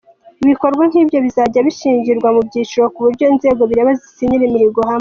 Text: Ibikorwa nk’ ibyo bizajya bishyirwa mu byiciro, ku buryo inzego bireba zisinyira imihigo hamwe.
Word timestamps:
Ibikorwa 0.43 0.83
nk’ 0.89 0.95
ibyo 1.01 1.19
bizajya 1.25 1.59
bishyirwa 1.67 2.27
mu 2.35 2.41
byiciro, 2.47 2.85
ku 2.93 2.99
buryo 3.05 3.23
inzego 3.33 3.61
bireba 3.69 3.91
zisinyira 3.99 4.43
imihigo 4.45 4.79
hamwe. 4.81 4.89